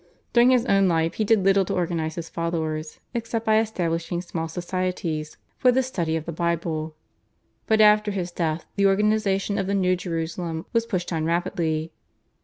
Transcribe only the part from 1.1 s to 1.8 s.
he did little to